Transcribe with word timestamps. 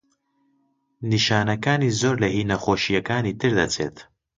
نیشانەکانی 1.09 1.95
زۆر 1.99 2.15
لە 2.23 2.27
هی 2.35 2.47
نەخۆشییەکانی 2.51 3.37
تر 3.39 3.51
دەچێت. 3.59 3.97